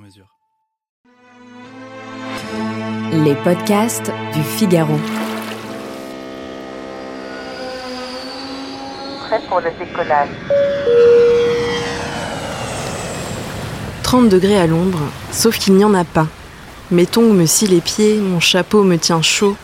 mesure. 0.00 0.26
Les 3.12 3.34
podcasts 3.36 4.10
du 4.34 4.42
Figaro. 4.42 4.98
Prêt 9.26 9.40
pour 9.48 9.60
le 9.60 9.70
décollage. 9.78 10.28
30 14.02 14.28
degrés 14.28 14.58
à 14.58 14.66
l'ombre, 14.66 15.00
sauf 15.30 15.58
qu'il 15.58 15.74
n'y 15.74 15.84
en 15.84 15.94
a 15.94 16.04
pas. 16.04 16.26
Mes 16.90 17.06
tongs 17.06 17.32
me 17.32 17.46
scient 17.46 17.68
les 17.68 17.80
pieds, 17.80 18.18
mon 18.18 18.40
chapeau 18.40 18.82
me 18.82 18.96
tient 18.96 19.22
chaud. 19.22 19.56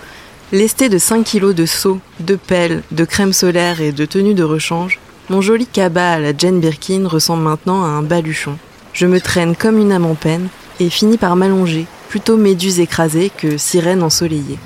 Lesté 0.52 0.88
de 0.88 0.98
5 0.98 1.24
kilos 1.24 1.54
de 1.54 1.66
seaux, 1.66 1.98
de 2.20 2.36
pelles, 2.36 2.82
de 2.92 3.04
crème 3.04 3.32
solaire 3.32 3.80
et 3.80 3.90
de 3.90 4.04
tenue 4.04 4.34
de 4.34 4.44
rechange, 4.44 5.00
mon 5.28 5.40
joli 5.40 5.66
cabas 5.66 6.12
à 6.12 6.18
la 6.20 6.36
Jane 6.36 6.60
Birkin 6.60 7.08
ressemble 7.08 7.42
maintenant 7.42 7.84
à 7.84 7.88
un 7.88 8.02
baluchon. 8.02 8.56
Je 8.96 9.04
me 9.04 9.20
traîne 9.20 9.54
comme 9.54 9.76
une 9.76 9.92
âme 9.92 10.06
en 10.06 10.14
peine 10.14 10.48
et 10.80 10.88
finis 10.88 11.18
par 11.18 11.36
m'allonger, 11.36 11.84
plutôt 12.08 12.38
méduse 12.38 12.80
écrasée 12.80 13.30
que 13.36 13.58
sirène 13.58 14.02
ensoleillée. 14.02 14.58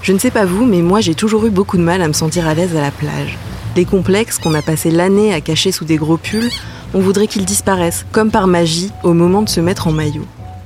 Je 0.00 0.14
ne 0.14 0.18
sais 0.18 0.30
pas 0.30 0.46
vous, 0.46 0.64
mais 0.64 0.80
moi 0.80 1.02
j'ai 1.02 1.14
toujours 1.14 1.44
eu 1.44 1.50
beaucoup 1.50 1.76
de 1.76 1.82
mal 1.82 2.00
à 2.00 2.08
me 2.08 2.14
sentir 2.14 2.48
à 2.48 2.54
l'aise 2.54 2.74
à 2.74 2.80
la 2.80 2.90
plage. 2.90 3.36
Les 3.76 3.84
complexes 3.84 4.38
qu'on 4.38 4.54
a 4.54 4.62
passé 4.62 4.90
l'année 4.90 5.34
à 5.34 5.42
cacher 5.42 5.72
sous 5.72 5.84
des 5.84 5.96
gros 5.96 6.16
pulls, 6.16 6.48
on 6.94 7.00
voudrait 7.00 7.26
qu'ils 7.26 7.44
disparaissent, 7.44 8.06
comme 8.12 8.30
par 8.30 8.46
magie, 8.46 8.92
au 9.02 9.12
moment 9.12 9.42
de 9.42 9.50
se 9.50 9.60
mettre 9.60 9.88
en 9.88 9.92
maillot. 9.92 10.24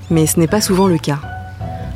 Mais 0.09 0.29
ce 0.29 0.39
n'est 0.39 0.47
pas 0.47 0.61
souvent 0.61 0.87
le 0.87 0.99
cas. 0.99 1.19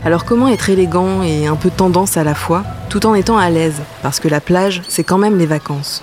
Alors 0.05 0.25
comment 0.25 0.49
être 0.49 0.69
élégant 0.69 1.23
et 1.23 1.47
un 1.47 1.55
peu 1.55 1.71
tendance 1.71 2.17
à 2.17 2.25
la 2.25 2.35
fois, 2.35 2.65
tout 2.89 3.07
en 3.07 3.15
étant 3.15 3.39
à 3.39 3.51
l'aise? 3.51 3.83
Parce 4.03 4.19
que 4.19 4.27
la 4.27 4.41
plage, 4.41 4.83
c'est 4.89 5.05
quand 5.05 5.19
même 5.19 5.39
les 5.39 5.47
vacances. 5.47 6.03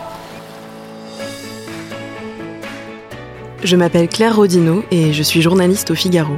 Je 3.65 3.75
m'appelle 3.75 4.07
Claire 4.07 4.35
Rodino 4.35 4.83
et 4.91 5.11
je 5.11 5.23
suis 5.23 5.41
journaliste 5.41 5.89
au 5.89 5.95
Figaro. 5.95 6.35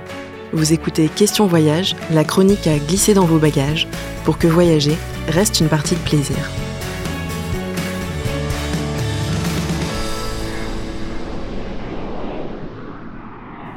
Vous 0.54 0.72
écoutez 0.72 1.10
Question 1.10 1.46
Voyage, 1.46 1.94
la 2.10 2.24
chronique 2.24 2.68
à 2.68 2.78
glisser 2.78 3.14
dans 3.14 3.26
vos 3.26 3.38
bagages, 3.38 3.90
pour 4.24 4.38
que 4.38 4.48
voyager 4.48 4.96
reste 5.28 5.60
une 5.60 5.68
partie 5.68 5.96
de 5.96 6.00
plaisir. 6.00 6.38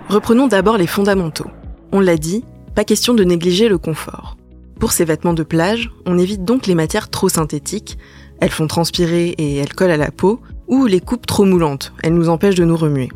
Reprenons 0.09 0.47
d'abord 0.47 0.79
les 0.79 0.87
fondamentaux. 0.87 1.51
On 1.91 1.98
l'a 1.98 2.19
dit, 2.19 2.45
pas 2.77 2.85
question 2.85 3.14
de 3.14 3.25
négliger 3.25 3.69
le 3.69 3.79
confort. 3.79 4.37
Pour 4.79 4.92
ces 4.92 5.05
vêtements 5.05 5.35
de 5.35 5.42
plage, 5.42 5.91
on 6.07 6.19
évite 6.19 6.45
donc 6.45 6.69
les 6.69 6.77
matières 6.77 7.11
trop 7.11 7.29
synthétiques, 7.29 7.98
elles 8.41 8.51
font 8.51 8.69
transpirer 8.69 9.31
et 9.39 9.57
elles 9.57 9.75
collent 9.75 9.91
à 9.91 9.97
la 9.97 10.12
peau, 10.12 10.41
ou 10.69 10.87
les 10.87 11.01
coupes 11.01 11.27
trop 11.27 11.45
moulantes, 11.45 11.92
elles 12.05 12.14
nous 12.14 12.29
empêchent 12.29 12.55
de 12.55 12.64
nous 12.64 12.77
remuer. 12.77 13.09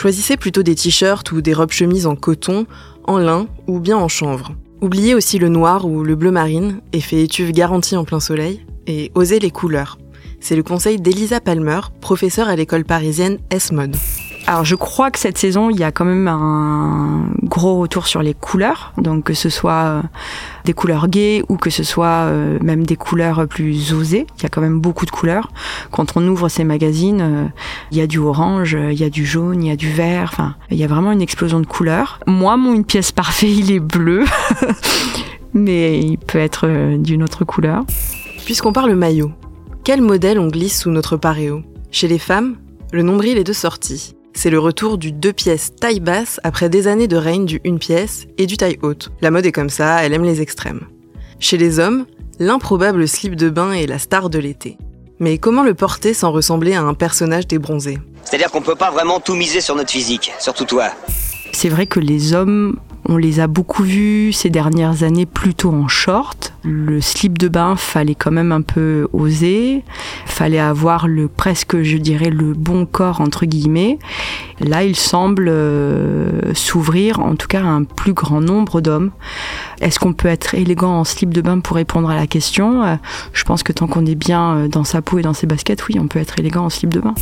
Choisissez 0.00 0.36
plutôt 0.36 0.62
des 0.62 0.76
t-shirts 0.76 1.32
ou 1.32 1.40
des 1.40 1.52
robes 1.52 1.72
chemises 1.72 2.06
en 2.06 2.14
coton, 2.14 2.66
en 3.02 3.18
lin 3.18 3.48
ou 3.66 3.80
bien 3.80 3.96
en 3.96 4.06
chanvre. 4.06 4.52
Oubliez 4.80 5.16
aussi 5.16 5.40
le 5.40 5.48
noir 5.48 5.86
ou 5.86 6.04
le 6.04 6.14
bleu 6.14 6.30
marine, 6.30 6.80
effet 6.92 7.20
étuve 7.20 7.50
garanti 7.50 7.96
en 7.96 8.04
plein 8.04 8.20
soleil, 8.20 8.64
et 8.86 9.10
osez 9.16 9.40
les 9.40 9.50
couleurs. 9.50 9.98
C'est 10.38 10.54
le 10.54 10.62
conseil 10.62 11.00
d'Elisa 11.00 11.40
Palmer, 11.40 11.80
professeure 12.00 12.48
à 12.48 12.54
l'école 12.54 12.84
parisienne 12.84 13.38
S-Mode. 13.50 13.96
Alors 14.46 14.64
je 14.64 14.76
crois 14.76 15.10
que 15.10 15.18
cette 15.18 15.36
saison, 15.36 15.68
il 15.68 15.80
y 15.80 15.82
a 15.82 15.90
quand 15.90 16.04
même 16.04 16.28
un 16.28 17.27
gros 17.48 17.78
retour 17.78 18.06
sur 18.06 18.22
les 18.22 18.34
couleurs, 18.34 18.92
donc 18.98 19.24
que 19.24 19.34
ce 19.34 19.48
soit 19.48 19.72
euh, 19.72 20.02
des 20.64 20.72
couleurs 20.72 21.08
gaies 21.08 21.42
ou 21.48 21.56
que 21.56 21.70
ce 21.70 21.82
soit 21.82 22.06
euh, 22.06 22.58
même 22.62 22.84
des 22.84 22.96
couleurs 22.96 23.46
plus 23.48 23.92
osées. 23.92 24.26
Il 24.36 24.42
y 24.42 24.46
a 24.46 24.48
quand 24.48 24.60
même 24.60 24.80
beaucoup 24.80 25.06
de 25.06 25.10
couleurs. 25.10 25.50
Quand 25.90 26.16
on 26.16 26.26
ouvre 26.28 26.48
ces 26.48 26.64
magazines, 26.64 27.20
euh, 27.20 27.44
il 27.90 27.98
y 27.98 28.00
a 28.00 28.06
du 28.06 28.18
orange, 28.18 28.76
il 28.90 28.98
y 28.98 29.04
a 29.04 29.10
du 29.10 29.26
jaune, 29.26 29.64
il 29.64 29.68
y 29.68 29.72
a 29.72 29.76
du 29.76 29.90
vert. 29.90 30.30
Enfin, 30.32 30.54
il 30.70 30.76
y 30.76 30.84
a 30.84 30.86
vraiment 30.86 31.10
une 31.12 31.22
explosion 31.22 31.60
de 31.60 31.66
couleurs. 31.66 32.20
Moi, 32.26 32.56
mon 32.56 32.74
une 32.74 32.84
pièce 32.84 33.12
parfait, 33.12 33.50
il 33.50 33.72
est 33.72 33.80
bleu, 33.80 34.24
mais 35.54 35.98
il 35.98 36.18
peut 36.18 36.38
être 36.38 36.96
d'une 36.98 37.22
autre 37.22 37.44
couleur. 37.44 37.84
Puisqu'on 38.44 38.72
parle 38.72 38.94
maillot, 38.94 39.32
quel 39.84 40.00
modèle 40.02 40.38
on 40.38 40.48
glisse 40.48 40.80
sous 40.80 40.90
notre 40.90 41.16
paréo? 41.16 41.62
Chez 41.90 42.08
les 42.08 42.18
femmes, 42.18 42.56
le 42.92 43.02
nombril 43.02 43.38
est 43.38 43.44
de 43.44 43.52
sortie. 43.52 44.14
C'est 44.40 44.50
le 44.50 44.60
retour 44.60 44.98
du 44.98 45.10
deux 45.10 45.32
pièces 45.32 45.72
taille 45.74 45.98
basse 45.98 46.38
après 46.44 46.68
des 46.68 46.86
années 46.86 47.08
de 47.08 47.16
règne 47.16 47.44
du 47.44 47.60
une 47.64 47.80
pièce 47.80 48.28
et 48.38 48.46
du 48.46 48.56
taille 48.56 48.78
haute. 48.82 49.10
La 49.20 49.32
mode 49.32 49.46
est 49.46 49.50
comme 49.50 49.68
ça, 49.68 50.04
elle 50.04 50.14
aime 50.14 50.22
les 50.22 50.40
extrêmes. 50.40 50.82
Chez 51.40 51.56
les 51.56 51.80
hommes, 51.80 52.06
l'improbable 52.38 53.08
slip 53.08 53.34
de 53.34 53.50
bain 53.50 53.72
est 53.72 53.88
la 53.88 53.98
star 53.98 54.30
de 54.30 54.38
l'été. 54.38 54.78
Mais 55.18 55.38
comment 55.38 55.64
le 55.64 55.74
porter 55.74 56.14
sans 56.14 56.30
ressembler 56.30 56.74
à 56.74 56.82
un 56.82 56.94
personnage 56.94 57.48
débronzé 57.48 57.98
C'est-à-dire 58.22 58.52
qu'on 58.52 58.62
peut 58.62 58.76
pas 58.76 58.92
vraiment 58.92 59.18
tout 59.18 59.34
miser 59.34 59.60
sur 59.60 59.74
notre 59.74 59.90
physique, 59.90 60.30
surtout 60.38 60.66
toi. 60.66 60.90
C'est 61.50 61.68
vrai 61.68 61.86
que 61.86 61.98
les 61.98 62.32
hommes 62.32 62.78
on 63.08 63.16
les 63.16 63.40
a 63.40 63.48
beaucoup 63.48 63.82
vus 63.82 64.32
ces 64.32 64.50
dernières 64.50 65.02
années 65.02 65.26
plutôt 65.26 65.70
en 65.70 65.88
short. 65.88 66.47
Le 66.64 67.00
slip 67.00 67.38
de 67.38 67.48
bain 67.48 67.76
fallait 67.76 68.14
quand 68.14 68.30
même 68.30 68.52
un 68.52 68.62
peu 68.62 69.08
oser. 69.12 69.84
Fallait 70.26 70.58
avoir 70.58 71.06
le 71.06 71.28
presque, 71.28 71.82
je 71.82 71.96
dirais, 71.96 72.30
le 72.30 72.52
bon 72.52 72.84
corps 72.84 73.20
entre 73.20 73.46
guillemets. 73.46 73.98
Là, 74.60 74.82
il 74.82 74.96
semble 74.96 75.48
euh, 75.48 76.52
s'ouvrir, 76.54 77.20
en 77.20 77.36
tout 77.36 77.46
cas, 77.46 77.62
à 77.62 77.66
un 77.66 77.84
plus 77.84 78.12
grand 78.12 78.40
nombre 78.40 78.80
d'hommes. 78.80 79.12
Est-ce 79.80 79.98
qu'on 79.98 80.12
peut 80.12 80.28
être 80.28 80.54
élégant 80.54 80.98
en 80.98 81.04
slip 81.04 81.32
de 81.32 81.40
bain 81.40 81.60
pour 81.60 81.76
répondre 81.76 82.10
à 82.10 82.16
la 82.16 82.26
question? 82.26 82.98
Je 83.32 83.44
pense 83.44 83.62
que 83.62 83.72
tant 83.72 83.86
qu'on 83.86 84.04
est 84.04 84.16
bien 84.16 84.56
euh, 84.56 84.68
dans 84.68 84.84
sa 84.84 85.00
peau 85.00 85.18
et 85.18 85.22
dans 85.22 85.34
ses 85.34 85.46
baskets, 85.46 85.86
oui, 85.88 85.96
on 86.00 86.08
peut 86.08 86.18
être 86.18 86.38
élégant 86.38 86.64
en 86.64 86.70
slip 86.70 86.92
de 86.92 87.00
bain. 87.00 87.14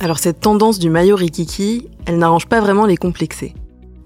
Alors 0.00 0.18
cette 0.18 0.40
tendance 0.40 0.78
du 0.78 0.88
maillot 0.90 1.16
rikiki, 1.16 1.88
elle 2.06 2.18
n'arrange 2.18 2.46
pas 2.46 2.60
vraiment 2.60 2.86
les 2.86 2.96
complexés 2.96 3.54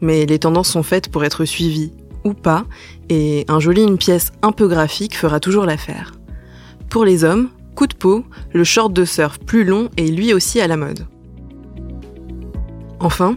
mais 0.00 0.26
les 0.26 0.38
tendances 0.38 0.68
sont 0.68 0.82
faites 0.82 1.08
pour 1.08 1.24
être 1.24 1.44
suivies 1.44 1.92
pas, 2.34 2.64
et 3.08 3.44
un 3.48 3.60
joli 3.60 3.82
une 3.82 3.98
pièce 3.98 4.32
un 4.42 4.52
peu 4.52 4.68
graphique 4.68 5.16
fera 5.16 5.40
toujours 5.40 5.66
l'affaire. 5.66 6.12
Pour 6.90 7.04
les 7.04 7.24
hommes, 7.24 7.50
coup 7.74 7.86
de 7.86 7.94
peau, 7.94 8.24
le 8.52 8.64
short 8.64 8.92
de 8.92 9.04
surf 9.04 9.38
plus 9.38 9.64
long 9.64 9.90
est 9.96 10.06
lui 10.06 10.32
aussi 10.32 10.60
à 10.60 10.66
la 10.66 10.76
mode. 10.76 11.06
Enfin, 13.00 13.36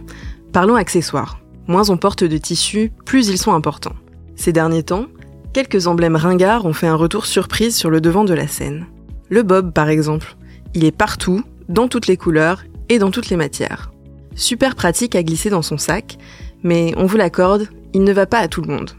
parlons 0.52 0.76
accessoires. 0.76 1.40
Moins 1.66 1.90
on 1.90 1.96
porte 1.96 2.24
de 2.24 2.38
tissus, 2.38 2.90
plus 3.04 3.28
ils 3.28 3.38
sont 3.38 3.52
importants. 3.52 3.94
Ces 4.34 4.52
derniers 4.52 4.82
temps, 4.82 5.06
quelques 5.52 5.86
emblèmes 5.86 6.16
ringards 6.16 6.64
ont 6.64 6.72
fait 6.72 6.86
un 6.86 6.94
retour 6.94 7.26
surprise 7.26 7.76
sur 7.76 7.90
le 7.90 8.00
devant 8.00 8.24
de 8.24 8.34
la 8.34 8.48
scène. 8.48 8.86
Le 9.28 9.42
bob, 9.42 9.72
par 9.72 9.88
exemple. 9.88 10.36
Il 10.74 10.84
est 10.84 10.96
partout, 10.96 11.42
dans 11.68 11.88
toutes 11.88 12.06
les 12.06 12.16
couleurs 12.16 12.64
et 12.88 12.98
dans 12.98 13.10
toutes 13.10 13.28
les 13.28 13.36
matières. 13.36 13.92
Super 14.34 14.74
pratique 14.74 15.14
à 15.14 15.22
glisser 15.22 15.50
dans 15.50 15.62
son 15.62 15.78
sac, 15.78 16.18
mais 16.62 16.92
on 16.96 17.06
vous 17.06 17.16
l'accorde, 17.16 17.68
il 17.94 18.04
ne 18.04 18.12
va 18.12 18.26
pas 18.26 18.38
à 18.38 18.48
tout 18.48 18.62
le 18.62 18.72
monde. 18.72 18.92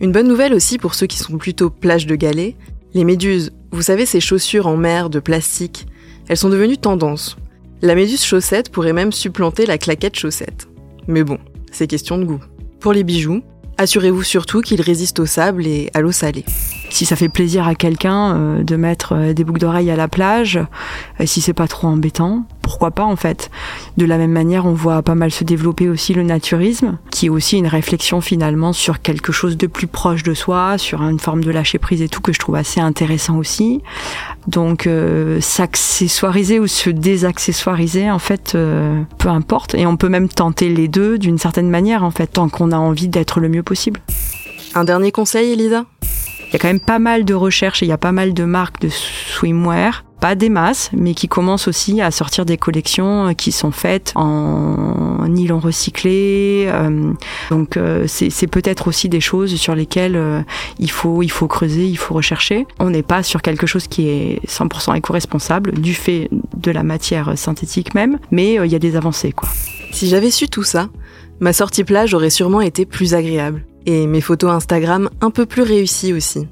Une 0.00 0.12
bonne 0.12 0.28
nouvelle 0.28 0.54
aussi 0.54 0.78
pour 0.78 0.94
ceux 0.94 1.06
qui 1.06 1.18
sont 1.18 1.38
plutôt 1.38 1.70
plage 1.70 2.06
de 2.06 2.16
galets, 2.16 2.56
les 2.94 3.04
méduses, 3.04 3.52
vous 3.70 3.82
savez 3.82 4.06
ces 4.06 4.20
chaussures 4.20 4.66
en 4.66 4.76
mer 4.76 5.10
de 5.10 5.20
plastique, 5.20 5.86
elles 6.28 6.36
sont 6.36 6.48
devenues 6.48 6.78
tendance. 6.78 7.36
La 7.82 7.94
méduse 7.94 8.24
chaussette 8.24 8.70
pourrait 8.70 8.92
même 8.92 9.12
supplanter 9.12 9.66
la 9.66 9.78
claquette 9.78 10.16
chaussette. 10.16 10.68
Mais 11.06 11.22
bon, 11.22 11.38
c'est 11.70 11.86
question 11.86 12.18
de 12.18 12.24
goût. 12.24 12.40
Pour 12.80 12.92
les 12.92 13.04
bijoux, 13.04 13.42
assurez-vous 13.78 14.22
surtout 14.22 14.60
qu'ils 14.60 14.82
résistent 14.82 15.20
au 15.20 15.26
sable 15.26 15.66
et 15.66 15.90
à 15.94 16.00
l'eau 16.00 16.12
salée. 16.12 16.44
Si 16.90 17.06
ça 17.06 17.16
fait 17.16 17.28
plaisir 17.28 17.66
à 17.66 17.74
quelqu'un 17.74 18.36
euh, 18.36 18.62
de 18.62 18.76
mettre 18.76 19.14
euh, 19.14 19.32
des 19.32 19.42
boucles 19.42 19.58
d'oreilles 19.58 19.90
à 19.90 19.96
la 19.96 20.06
plage, 20.06 20.60
euh, 21.20 21.26
si 21.26 21.40
c'est 21.40 21.52
pas 21.52 21.66
trop 21.66 21.88
embêtant, 21.88 22.44
pourquoi 22.62 22.92
pas 22.92 23.04
en 23.04 23.16
fait. 23.16 23.50
De 23.96 24.06
la 24.06 24.16
même 24.16 24.30
manière, 24.30 24.64
on 24.64 24.74
voit 24.74 25.02
pas 25.02 25.16
mal 25.16 25.32
se 25.32 25.42
développer 25.42 25.88
aussi 25.88 26.14
le 26.14 26.22
naturisme, 26.22 26.98
qui 27.10 27.26
est 27.26 27.30
aussi 27.30 27.58
une 27.58 27.66
réflexion 27.66 28.20
finalement 28.20 28.72
sur 28.72 29.02
quelque 29.02 29.32
chose 29.32 29.56
de 29.56 29.66
plus 29.66 29.88
proche 29.88 30.22
de 30.22 30.34
soi, 30.34 30.78
sur 30.78 31.02
une 31.02 31.18
forme 31.18 31.42
de 31.42 31.50
lâcher 31.50 31.78
prise 31.78 32.00
et 32.00 32.08
tout 32.08 32.20
que 32.20 32.32
je 32.32 32.38
trouve 32.38 32.54
assez 32.54 32.80
intéressant 32.80 33.38
aussi. 33.38 33.82
Donc 34.46 34.86
euh, 34.86 35.40
s'accessoiriser 35.40 36.60
ou 36.60 36.68
se 36.68 36.90
désaccessoiriser 36.90 38.08
en 38.08 38.20
fait, 38.20 38.56
peu 39.18 39.28
importe, 39.28 39.74
et 39.74 39.84
on 39.86 39.96
peut 39.96 40.08
même 40.08 40.28
tenter 40.28 40.68
les 40.68 40.86
deux 40.86 41.18
d'une 41.18 41.38
certaine 41.38 41.70
manière 41.70 42.04
en 42.04 42.12
fait, 42.12 42.28
tant 42.28 42.48
qu'on 42.48 42.70
a 42.70 42.76
envie 42.76 43.08
d'être 43.08 43.40
le 43.40 43.48
mieux 43.48 43.63
possible. 43.64 44.00
Un 44.74 44.84
dernier 44.84 45.10
conseil, 45.10 45.52
Elisa? 45.52 45.84
Il 46.48 46.52
y 46.52 46.56
a 46.56 46.58
quand 46.58 46.68
même 46.68 46.80
pas 46.80 47.00
mal 47.00 47.24
de 47.24 47.34
recherches 47.34 47.82
et 47.82 47.86
il 47.86 47.88
y 47.88 47.92
a 47.92 47.98
pas 47.98 48.12
mal 48.12 48.32
de 48.32 48.44
marques 48.44 48.80
de 48.80 48.88
swimwear 48.88 50.04
pas 50.24 50.36
des 50.36 50.48
masses, 50.48 50.88
mais 50.94 51.12
qui 51.12 51.28
commencent 51.28 51.68
aussi 51.68 52.00
à 52.00 52.10
sortir 52.10 52.46
des 52.46 52.56
collections 52.56 53.34
qui 53.34 53.52
sont 53.52 53.72
faites 53.72 54.12
en 54.14 55.28
nylon 55.28 55.58
recyclé. 55.58 56.64
Euh, 56.66 57.12
donc 57.50 57.76
euh, 57.76 58.06
c'est 58.08 58.46
peut-être 58.46 58.88
aussi 58.88 59.10
des 59.10 59.20
choses 59.20 59.54
sur 59.56 59.74
lesquelles 59.74 60.16
euh, 60.16 60.40
il 60.78 60.90
faut 60.90 61.22
il 61.22 61.30
faut 61.30 61.46
creuser, 61.46 61.86
il 61.86 61.98
faut 61.98 62.14
rechercher. 62.14 62.66
On 62.78 62.88
n'est 62.88 63.02
pas 63.02 63.22
sur 63.22 63.42
quelque 63.42 63.66
chose 63.66 63.86
qui 63.86 64.08
est 64.08 64.40
100% 64.48 64.96
éco-responsable 64.96 65.72
du 65.72 65.92
fait 65.92 66.30
de 66.56 66.70
la 66.70 66.84
matière 66.84 67.36
synthétique 67.36 67.94
même, 67.94 68.18
mais 68.30 68.54
il 68.54 68.72
y 68.72 68.74
a 68.74 68.78
des 68.78 68.96
avancées 68.96 69.32
quoi. 69.32 69.50
Si 69.94 70.08
j'avais 70.08 70.32
su 70.32 70.48
tout 70.48 70.64
ça, 70.64 70.88
ma 71.38 71.52
sortie 71.52 71.84
plage 71.84 72.14
aurait 72.14 72.28
sûrement 72.28 72.60
été 72.60 72.84
plus 72.84 73.14
agréable 73.14 73.64
et 73.86 74.08
mes 74.08 74.20
photos 74.20 74.50
Instagram 74.50 75.08
un 75.20 75.30
peu 75.30 75.46
plus 75.46 75.62
réussies 75.62 76.12
aussi. 76.12 76.48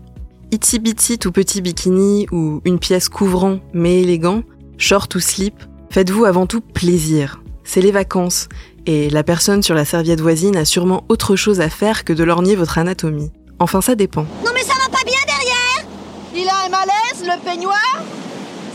Itsy 0.53 0.79
bitsy 0.79 1.19
tout 1.19 1.33
petit 1.33 1.61
bikini 1.61 2.29
ou 2.31 2.61
une 2.65 2.79
pièce 2.79 3.09
couvrant 3.09 3.59
mais 3.73 4.03
élégant, 4.03 4.45
short 4.79 5.13
ou 5.17 5.19
slip, 5.19 5.57
faites-vous 5.91 6.25
avant 6.25 6.47
tout 6.47 6.61
plaisir. 6.61 7.43
C'est 7.65 7.81
les 7.81 7.91
vacances, 7.91 8.49
et 8.87 9.11
la 9.11 9.25
personne 9.25 9.65
sur 9.65 9.75
la 9.75 9.85
serviette 9.85 10.21
voisine 10.21 10.57
a 10.57 10.65
sûrement 10.65 11.03
autre 11.09 11.35
chose 11.35 11.61
à 11.61 11.69
faire 11.69 12.05
que 12.05 12.13
de 12.13 12.23
lorgner 12.23 12.55
votre 12.55 12.79
anatomie. 12.79 13.33
Enfin, 13.59 13.81
ça 13.81 13.97
dépend. 13.97 14.23
Non 14.45 14.53
mais 14.55 14.63
ça 14.63 14.75
va 14.75 14.97
pas 14.97 15.05
bien 15.05 15.19
derrière 15.27 15.85
Il 16.33 16.49
a 16.49 16.67
un 16.67 16.69
malaise, 16.69 17.25
le 17.25 17.45
peignoir 17.45 18.05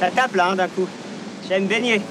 Ça 0.02 0.12
tape 0.12 0.36
là, 0.36 0.52
hein, 0.52 0.56
d'un 0.58 0.68
coup. 0.68 0.88
J'aime 1.48 1.68
baigner. 1.68 2.02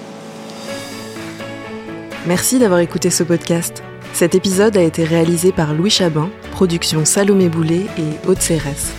Merci 2.26 2.58
d'avoir 2.58 2.80
écouté 2.80 3.10
ce 3.10 3.22
podcast. 3.22 3.84
Cet 4.12 4.34
épisode 4.34 4.76
a 4.76 4.82
été 4.82 5.04
réalisé 5.04 5.52
par 5.52 5.74
Louis 5.74 5.90
Chabin, 5.90 6.28
production 6.50 7.04
Salomé 7.04 7.48
Boulet 7.48 7.86
et 7.98 8.28
Haute 8.28 8.40
Cérès. 8.40 8.92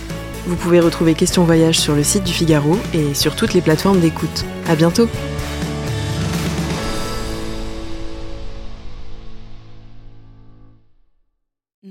Vous 0.46 0.56
pouvez 0.56 0.80
retrouver 0.80 1.12
Question 1.12 1.44
Voyage 1.44 1.78
sur 1.78 1.94
le 1.94 2.02
site 2.02 2.24
du 2.24 2.32
Figaro 2.32 2.78
et 2.94 3.12
sur 3.12 3.36
toutes 3.36 3.52
les 3.52 3.60
plateformes 3.60 4.00
d'écoute. 4.00 4.46
À 4.66 4.76
bientôt! 4.76 5.08